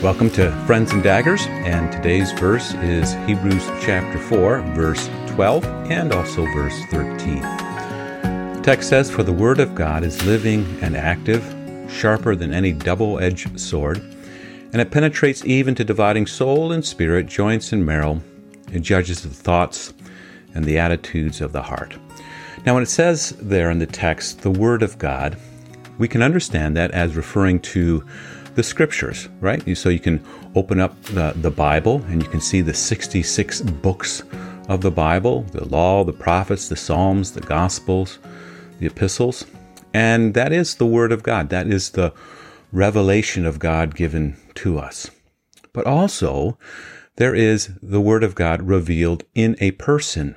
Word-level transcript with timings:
Welcome 0.00 0.30
to 0.30 0.52
Friends 0.64 0.92
and 0.92 1.02
Daggers, 1.02 1.44
and 1.48 1.90
today's 1.90 2.30
verse 2.30 2.72
is 2.74 3.14
Hebrews 3.26 3.66
chapter 3.80 4.16
4, 4.16 4.60
verse 4.76 5.10
12, 5.26 5.64
and 5.90 6.12
also 6.12 6.44
verse 6.52 6.80
13. 6.92 7.40
The 7.40 8.60
text 8.62 8.88
says, 8.88 9.10
For 9.10 9.24
the 9.24 9.32
word 9.32 9.58
of 9.58 9.74
God 9.74 10.04
is 10.04 10.24
living 10.24 10.78
and 10.82 10.96
active, 10.96 11.42
sharper 11.90 12.36
than 12.36 12.54
any 12.54 12.72
double 12.72 13.18
edged 13.18 13.58
sword, 13.58 13.98
and 14.72 14.80
it 14.80 14.92
penetrates 14.92 15.44
even 15.44 15.74
to 15.74 15.82
dividing 15.82 16.28
soul 16.28 16.70
and 16.70 16.84
spirit, 16.84 17.26
joints 17.26 17.72
and 17.72 17.84
marrow. 17.84 18.22
It 18.72 18.82
judges 18.82 19.22
the 19.22 19.30
thoughts 19.30 19.94
and 20.54 20.64
the 20.64 20.78
attitudes 20.78 21.40
of 21.40 21.50
the 21.50 21.62
heart. 21.62 21.96
Now, 22.64 22.74
when 22.74 22.84
it 22.84 22.88
says 22.88 23.30
there 23.40 23.68
in 23.68 23.80
the 23.80 23.86
text, 23.86 24.42
the 24.42 24.50
Word 24.50 24.84
of 24.84 24.96
God, 24.96 25.36
we 25.98 26.06
can 26.06 26.22
understand 26.22 26.76
that 26.76 26.92
as 26.92 27.16
referring 27.16 27.58
to 27.60 28.06
the 28.58 28.64
scriptures, 28.64 29.28
right? 29.40 29.78
So 29.78 29.88
you 29.88 30.00
can 30.00 30.20
open 30.56 30.80
up 30.80 31.00
the, 31.04 31.32
the 31.36 31.50
Bible 31.50 32.02
and 32.08 32.20
you 32.20 32.28
can 32.28 32.40
see 32.40 32.60
the 32.60 32.74
66 32.74 33.60
books 33.60 34.24
of 34.68 34.80
the 34.80 34.90
Bible 34.90 35.42
the 35.52 35.64
law, 35.64 36.02
the 36.02 36.12
prophets, 36.12 36.68
the 36.68 36.74
Psalms, 36.74 37.30
the 37.30 37.40
Gospels, 37.40 38.18
the 38.80 38.86
epistles. 38.86 39.46
And 39.94 40.34
that 40.34 40.52
is 40.52 40.74
the 40.74 40.86
Word 40.86 41.12
of 41.12 41.22
God. 41.22 41.50
That 41.50 41.68
is 41.68 41.90
the 41.90 42.12
revelation 42.72 43.46
of 43.46 43.60
God 43.60 43.94
given 43.94 44.36
to 44.56 44.80
us. 44.80 45.08
But 45.72 45.86
also, 45.86 46.58
there 47.14 47.36
is 47.36 47.70
the 47.80 48.00
Word 48.00 48.24
of 48.24 48.34
God 48.34 48.62
revealed 48.62 49.22
in 49.36 49.54
a 49.60 49.70
person, 49.70 50.34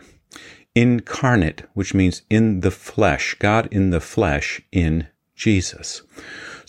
incarnate, 0.76 1.64
which 1.74 1.96
means 1.96 2.22
in 2.30 2.60
the 2.60 2.70
flesh, 2.70 3.36
God 3.40 3.68
in 3.72 3.90
the 3.90 4.00
flesh 4.00 4.62
in 4.72 5.08
Jesus. 5.34 6.04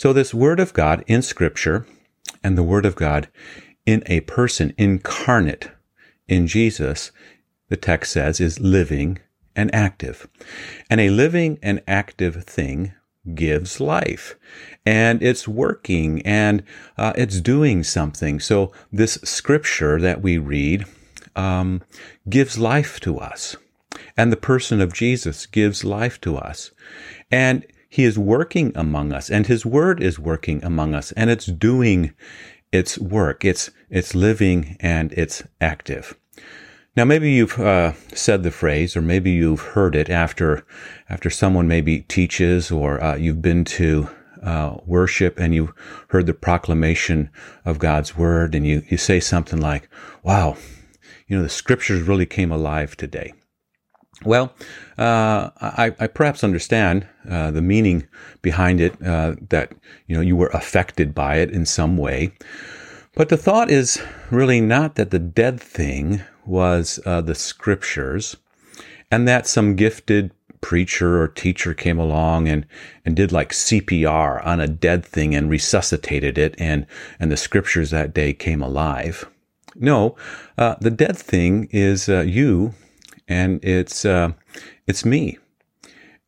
So, 0.02 0.12
this 0.12 0.34
Word 0.34 0.58
of 0.58 0.72
God 0.72 1.04
in 1.06 1.22
Scripture 1.22 1.86
and 2.42 2.58
the 2.58 2.64
Word 2.64 2.84
of 2.84 2.96
God 2.96 3.28
in 3.86 4.02
a 4.06 4.22
person 4.22 4.74
incarnate 4.76 5.70
in 6.26 6.48
Jesus, 6.48 7.12
the 7.68 7.76
text 7.76 8.10
says, 8.10 8.40
is 8.40 8.58
living 8.58 9.20
and 9.54 9.72
active. 9.72 10.26
And 10.90 11.00
a 11.00 11.10
living 11.10 11.60
and 11.62 11.84
active 11.86 12.42
thing 12.42 12.94
gives 13.32 13.78
life 13.78 14.34
and 14.84 15.22
it's 15.22 15.46
working 15.46 16.20
and 16.22 16.64
uh, 16.98 17.12
it's 17.14 17.40
doing 17.40 17.84
something. 17.84 18.40
So, 18.40 18.72
this 18.90 19.20
scripture 19.22 20.00
that 20.00 20.20
we 20.20 20.36
read 20.36 20.84
um, 21.36 21.80
gives 22.28 22.58
life 22.58 22.98
to 23.02 23.20
us, 23.20 23.54
and 24.16 24.32
the 24.32 24.36
person 24.36 24.80
of 24.80 24.92
Jesus 24.92 25.46
gives 25.46 25.84
life 25.84 26.20
to 26.22 26.36
us. 26.38 26.72
And 27.30 27.64
he 27.92 28.04
is 28.04 28.18
working 28.18 28.72
among 28.74 29.12
us, 29.12 29.28
and 29.28 29.46
his 29.46 29.66
word 29.66 30.02
is 30.02 30.18
working 30.18 30.64
among 30.64 30.94
us, 30.94 31.12
and 31.12 31.28
it's 31.28 31.44
doing 31.44 32.14
its 32.72 32.98
work. 32.98 33.44
It's, 33.44 33.70
it's 33.90 34.14
living 34.14 34.78
and 34.80 35.12
it's 35.12 35.42
active. 35.60 36.16
Now, 36.96 37.04
maybe 37.04 37.30
you've 37.32 37.58
uh, 37.58 37.92
said 38.14 38.44
the 38.44 38.50
phrase, 38.50 38.96
or 38.96 39.02
maybe 39.02 39.30
you've 39.30 39.60
heard 39.60 39.94
it 39.94 40.08
after 40.08 40.64
after 41.10 41.28
someone 41.28 41.68
maybe 41.68 42.00
teaches, 42.00 42.70
or 42.70 42.98
uh, 43.04 43.16
you've 43.16 43.42
been 43.42 43.62
to 43.66 44.08
uh, 44.42 44.78
worship 44.86 45.38
and 45.38 45.54
you 45.54 45.74
heard 46.08 46.24
the 46.24 46.32
proclamation 46.32 47.28
of 47.66 47.78
God's 47.78 48.16
word, 48.16 48.54
and 48.54 48.66
you 48.66 48.82
you 48.88 48.96
say 48.96 49.20
something 49.20 49.60
like, 49.60 49.86
"Wow, 50.22 50.56
you 51.26 51.36
know, 51.36 51.42
the 51.42 51.50
scriptures 51.50 52.08
really 52.08 52.26
came 52.26 52.50
alive 52.50 52.96
today." 52.96 53.34
Well, 54.24 54.54
uh, 54.98 55.50
I, 55.60 55.94
I, 55.98 56.06
perhaps 56.06 56.44
understand 56.44 57.06
uh, 57.28 57.50
the 57.50 57.62
meaning 57.62 58.06
behind 58.40 58.80
it, 58.80 58.94
uh, 59.04 59.34
that 59.48 59.72
you 60.06 60.14
know 60.14 60.20
you 60.20 60.36
were 60.36 60.48
affected 60.48 61.14
by 61.14 61.36
it 61.36 61.50
in 61.50 61.66
some 61.66 61.96
way. 61.96 62.32
But 63.14 63.28
the 63.28 63.36
thought 63.36 63.70
is 63.70 64.00
really 64.30 64.60
not 64.60 64.94
that 64.94 65.10
the 65.10 65.18
dead 65.18 65.60
thing 65.60 66.22
was 66.46 66.98
uh, 67.04 67.20
the 67.20 67.34
scriptures, 67.34 68.36
and 69.10 69.28
that 69.28 69.46
some 69.46 69.76
gifted 69.76 70.32
preacher 70.62 71.20
or 71.20 71.28
teacher 71.28 71.74
came 71.74 71.98
along 71.98 72.48
and, 72.48 72.64
and 73.04 73.14
did 73.14 73.32
like 73.32 73.50
CPR 73.50 74.44
on 74.46 74.60
a 74.60 74.68
dead 74.68 75.04
thing 75.04 75.34
and 75.34 75.50
resuscitated 75.50 76.38
it, 76.38 76.54
and, 76.58 76.86
and 77.20 77.30
the 77.30 77.36
scriptures 77.36 77.90
that 77.90 78.14
day 78.14 78.32
came 78.32 78.62
alive. 78.62 79.28
No, 79.74 80.16
uh, 80.56 80.76
the 80.80 80.90
dead 80.90 81.18
thing 81.18 81.68
is 81.70 82.08
uh, 82.08 82.20
you, 82.20 82.74
and 83.32 83.64
it's 83.64 84.04
uh, 84.04 84.32
it's 84.86 85.04
me, 85.04 85.38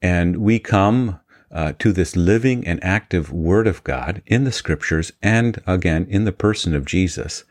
and 0.01 0.39
we 0.39 0.59
come 0.59 1.21
uh, 1.53 1.73
to 1.79 1.93
this 1.93 2.17
living 2.17 2.67
and 2.67 2.83
active 2.83 3.31
Word 3.31 3.67
of 3.67 3.85
God 3.85 4.23
in 4.27 4.45
the 4.45 4.53
Scriptures, 4.53 5.13
and 5.23 5.63
again 5.67 6.07
in 6.09 6.25
the 6.25 6.33
person 6.33 6.75
of 6.75 6.87
Jesus, 6.87 7.45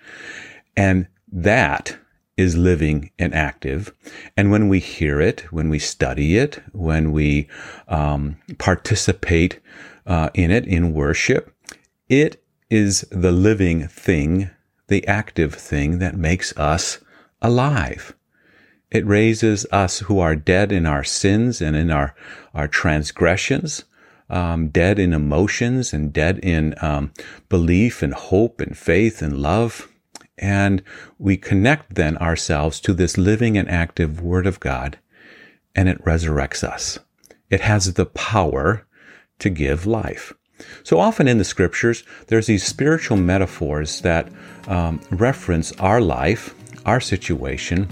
and 0.75 1.07
that 1.31 1.97
is 2.35 2.57
living 2.57 3.11
and 3.19 3.33
active. 3.35 3.93
And 4.35 4.49
when 4.49 4.67
we 4.69 4.79
hear 4.79 5.21
it, 5.21 5.41
when 5.51 5.69
we 5.69 5.77
study 5.77 6.37
it, 6.37 6.61
when 6.71 7.11
we 7.11 7.47
um, 7.87 8.37
participate 8.57 9.59
uh, 10.07 10.29
in 10.33 10.49
it 10.49 10.65
in 10.65 10.93
worship, 10.93 11.55
it 12.09 12.43
is 12.71 13.01
the 13.11 13.31
living 13.31 13.87
thing, 13.87 14.49
the 14.87 15.07
active 15.07 15.53
thing 15.53 15.99
that 15.99 16.15
makes 16.17 16.57
us 16.57 16.97
alive. 17.39 18.15
It 18.93 19.05
raises 19.05 19.65
us 19.71 19.99
who 19.99 20.19
are 20.19 20.35
dead 20.35 20.71
in 20.71 20.85
our 20.85 21.03
sins 21.03 21.61
and 21.61 21.75
in 21.75 21.91
our, 21.91 22.15
our 22.53 22.69
transgressions, 22.69 23.83
um, 24.29 24.69
dead 24.69 24.99
in 24.99 25.11
emotions 25.11 25.91
and 25.91 26.13
dead 26.13 26.39
in 26.39 26.75
um, 26.81 27.11
belief 27.49 28.01
and 28.01 28.13
hope 28.13 28.61
and 28.61 28.77
faith 28.77 29.21
and 29.21 29.39
love 29.39 29.89
and 30.37 30.83
we 31.17 31.37
connect 31.37 31.95
then 31.95 32.17
ourselves 32.17 32.79
to 32.81 32.93
this 32.93 33.17
living 33.17 33.57
and 33.57 33.69
active 33.69 34.21
Word 34.21 34.47
of 34.47 34.59
God, 34.59 34.97
and 35.75 35.87
it 35.87 36.03
resurrects 36.03 36.63
us. 36.63 36.99
It 37.49 37.61
has 37.61 37.93
the 37.93 38.05
power 38.05 38.85
to 39.39 39.49
give 39.49 39.85
life. 39.85 40.33
So 40.83 40.99
often 40.99 41.27
in 41.27 41.37
the 41.37 41.43
scriptures, 41.43 42.03
there's 42.27 42.47
these 42.47 42.65
spiritual 42.65 43.17
metaphors 43.17 44.01
that 44.01 44.29
um, 44.67 45.01
reference 45.11 45.71
our 45.73 46.01
life, 46.01 46.55
our 46.85 46.99
situation, 46.99 47.89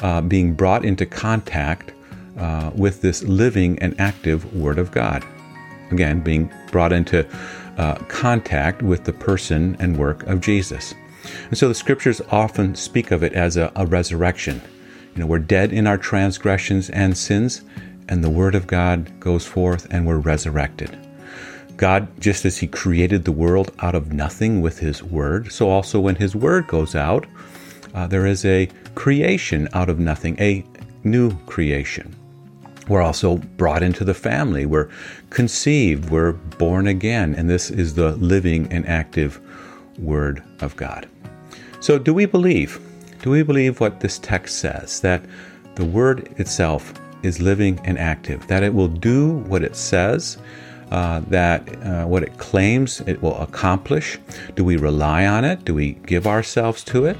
uh, 0.00 0.20
being 0.20 0.54
brought 0.54 0.84
into 0.84 1.06
contact 1.06 1.92
uh, 2.38 2.70
with 2.74 3.00
this 3.00 3.22
living 3.22 3.78
and 3.78 3.98
active 4.00 4.54
Word 4.54 4.78
of 4.78 4.90
God. 4.90 5.24
Again, 5.90 6.20
being 6.20 6.50
brought 6.72 6.92
into 6.92 7.26
uh, 7.78 7.96
contact 8.08 8.82
with 8.82 9.04
the 9.04 9.12
person 9.12 9.76
and 9.78 9.96
work 9.96 10.24
of 10.24 10.40
Jesus. 10.40 10.94
And 11.48 11.56
so 11.56 11.68
the 11.68 11.74
scriptures 11.74 12.20
often 12.30 12.74
speak 12.74 13.10
of 13.10 13.22
it 13.22 13.32
as 13.32 13.56
a, 13.56 13.72
a 13.76 13.86
resurrection. 13.86 14.60
You 15.14 15.20
know, 15.20 15.26
we're 15.26 15.38
dead 15.38 15.72
in 15.72 15.86
our 15.86 15.98
transgressions 15.98 16.90
and 16.90 17.16
sins, 17.16 17.62
and 18.08 18.22
the 18.22 18.30
Word 18.30 18.54
of 18.54 18.66
God 18.66 19.20
goes 19.20 19.46
forth 19.46 19.86
and 19.90 20.06
we're 20.06 20.18
resurrected. 20.18 20.98
God, 21.76 22.08
just 22.20 22.44
as 22.44 22.58
He 22.58 22.66
created 22.66 23.24
the 23.24 23.32
world 23.32 23.72
out 23.80 23.94
of 23.94 24.12
nothing 24.12 24.60
with 24.60 24.78
His 24.78 25.02
Word, 25.02 25.50
so 25.52 25.70
also 25.70 26.00
when 26.00 26.16
His 26.16 26.36
Word 26.36 26.66
goes 26.66 26.94
out, 26.94 27.26
uh, 27.94 28.06
there 28.06 28.26
is 28.26 28.44
a 28.44 28.68
creation 28.94 29.68
out 29.72 29.88
of 29.88 29.98
nothing, 29.98 30.36
a 30.40 30.64
new 31.02 31.36
creation. 31.46 32.14
We're 32.88 33.02
also 33.02 33.38
brought 33.56 33.82
into 33.82 34.04
the 34.04 34.14
family. 34.14 34.66
We're 34.66 34.90
conceived. 35.30 36.10
We're 36.10 36.32
born 36.32 36.86
again. 36.86 37.34
And 37.34 37.48
this 37.48 37.70
is 37.70 37.94
the 37.94 38.12
living 38.16 38.70
and 38.70 38.86
active 38.86 39.40
Word 39.98 40.42
of 40.60 40.76
God. 40.76 41.08
So, 41.80 41.98
do 41.98 42.12
we 42.12 42.26
believe? 42.26 42.80
Do 43.22 43.30
we 43.30 43.42
believe 43.42 43.80
what 43.80 44.00
this 44.00 44.18
text 44.18 44.58
says 44.58 45.00
that 45.00 45.22
the 45.76 45.84
Word 45.84 46.28
itself 46.38 46.92
is 47.22 47.40
living 47.40 47.80
and 47.84 47.98
active, 47.98 48.46
that 48.48 48.62
it 48.62 48.74
will 48.74 48.88
do 48.88 49.38
what 49.48 49.62
it 49.62 49.76
says, 49.76 50.36
uh, 50.90 51.20
that 51.28 51.82
uh, 51.84 52.04
what 52.04 52.22
it 52.22 52.36
claims 52.36 53.00
it 53.02 53.22
will 53.22 53.38
accomplish? 53.40 54.18
Do 54.56 54.64
we 54.64 54.76
rely 54.76 55.26
on 55.26 55.44
it? 55.44 55.64
Do 55.64 55.74
we 55.74 55.92
give 56.06 56.26
ourselves 56.26 56.84
to 56.84 57.06
it? 57.06 57.16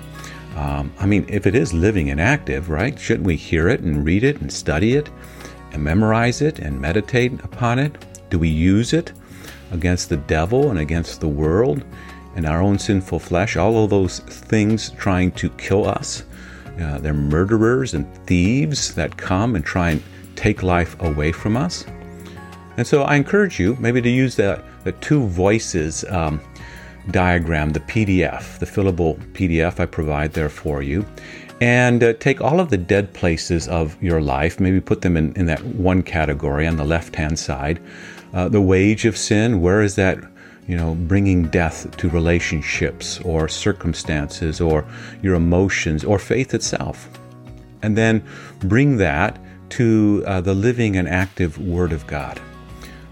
Um, 0.54 0.92
I 1.00 1.06
mean, 1.06 1.26
if 1.28 1.46
it 1.46 1.54
is 1.54 1.72
living 1.72 2.10
and 2.10 2.20
active, 2.20 2.70
right, 2.70 2.98
shouldn't 2.98 3.26
we 3.26 3.36
hear 3.36 3.68
it 3.68 3.80
and 3.80 4.04
read 4.04 4.22
it 4.22 4.40
and 4.40 4.52
study 4.52 4.94
it 4.94 5.10
and 5.72 5.82
memorize 5.82 6.40
it 6.40 6.60
and 6.60 6.80
meditate 6.80 7.32
upon 7.42 7.78
it? 7.78 8.04
Do 8.30 8.38
we 8.38 8.48
use 8.48 8.92
it 8.92 9.12
against 9.72 10.08
the 10.08 10.16
devil 10.16 10.70
and 10.70 10.78
against 10.78 11.20
the 11.20 11.28
world 11.28 11.84
and 12.36 12.46
our 12.46 12.62
own 12.62 12.78
sinful 12.78 13.18
flesh, 13.18 13.56
all 13.56 13.84
of 13.84 13.90
those 13.90 14.20
things 14.20 14.90
trying 14.90 15.30
to 15.32 15.50
kill 15.50 15.86
us. 15.86 16.24
Uh, 16.80 16.98
they're 16.98 17.14
murderers 17.14 17.94
and 17.94 18.12
thieves 18.26 18.94
that 18.94 19.16
come 19.16 19.54
and 19.54 19.64
try 19.64 19.90
and 19.90 20.02
take 20.34 20.62
life 20.62 21.00
away 21.00 21.30
from 21.30 21.56
us. 21.56 21.84
And 22.76 22.86
so 22.86 23.02
I 23.02 23.14
encourage 23.14 23.60
you 23.60 23.76
maybe 23.78 24.02
to 24.02 24.08
use 24.08 24.34
the, 24.34 24.62
the 24.82 24.92
two 24.92 25.26
voices 25.28 26.04
um, 26.08 26.40
diagram, 27.10 27.70
the 27.70 27.80
PDF, 27.80 28.58
the 28.58 28.66
fillable 28.66 29.16
PDF 29.32 29.80
I 29.80 29.86
provide 29.86 30.32
there 30.32 30.48
for 30.48 30.82
you, 30.82 31.04
and 31.60 32.02
uh, 32.02 32.12
take 32.14 32.40
all 32.40 32.60
of 32.60 32.70
the 32.70 32.76
dead 32.76 33.12
places 33.12 33.68
of 33.68 34.00
your 34.02 34.20
life, 34.20 34.60
maybe 34.60 34.80
put 34.80 35.02
them 35.02 35.16
in, 35.16 35.32
in 35.34 35.46
that 35.46 35.64
one 35.64 36.02
category 36.02 36.66
on 36.66 36.76
the 36.76 36.84
left 36.84 37.14
hand 37.16 37.38
side. 37.38 37.80
Uh, 38.32 38.48
the 38.48 38.60
wage 38.60 39.04
of 39.04 39.16
sin, 39.16 39.60
where 39.60 39.82
is 39.82 39.94
that 39.94 40.18
you 40.66 40.76
know, 40.76 40.94
bringing 40.94 41.48
death 41.48 41.94
to 41.98 42.08
relationships 42.08 43.20
or 43.20 43.48
circumstances 43.48 44.60
or 44.60 44.86
your 45.22 45.34
emotions 45.34 46.04
or 46.04 46.18
faith 46.18 46.54
itself. 46.54 47.08
And 47.82 47.96
then 47.96 48.24
bring 48.60 48.96
that 48.96 49.38
to 49.70 50.24
uh, 50.26 50.40
the 50.40 50.54
living 50.54 50.96
and 50.96 51.08
active 51.08 51.58
Word 51.58 51.92
of 51.92 52.06
God. 52.06 52.40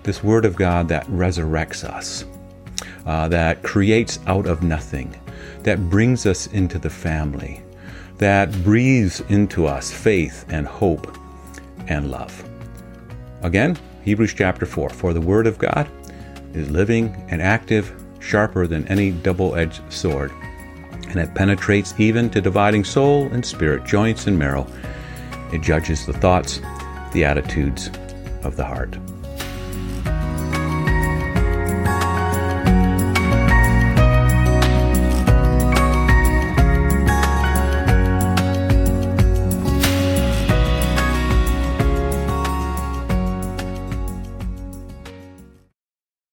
This 0.03 0.23
Word 0.25 0.45
of 0.45 0.57
God 0.57 0.89
that 0.89 1.07
resurrects 1.09 1.85
us, 1.85 2.25
uh, 3.07 3.29
that 3.29 3.63
creates 3.63 4.19
out 4.27 4.47
of 4.47 4.63
nothing, 4.63 5.15
that 5.63 5.91
brings 5.91 6.27
us 6.27 6.47
into 6.49 6.79
the 6.79 6.91
family, 6.91 7.63
that 8.19 8.53
breathes 8.63 9.21
into 9.29 9.67
us 9.67 9.91
faith 9.91 10.45
and 10.49 10.67
hope 10.67 11.17
and 11.89 12.11
love. 12.11 12.45
Again, 13.43 13.79
Hebrews 14.05 14.35
chapter 14.35 14.67
4 14.67 14.91
For 14.91 15.13
the 15.13 15.21
Word 15.21 15.47
of 15.47 15.59
God 15.59 15.89
is 16.55 16.71
living 16.71 17.15
and 17.29 17.43
active, 17.43 17.93
sharper 18.21 18.67
than 18.67 18.87
any 18.89 19.11
double 19.11 19.57
edged 19.57 19.81
sword, 19.93 20.31
and 21.09 21.17
it 21.17 21.35
penetrates 21.35 21.95
even 21.99 22.31
to 22.31 22.41
dividing 22.41 22.85
soul 22.85 23.27
and 23.33 23.45
spirit, 23.45 23.85
joints 23.85 24.27
and 24.27 24.39
marrow. 24.39 24.67
It 25.53 25.61
judges 25.61 26.07
the 26.07 26.13
thoughts, 26.13 26.61
the 27.13 27.25
attitudes 27.25 27.91
of 28.43 28.57
the 28.57 28.65
heart. 28.65 28.97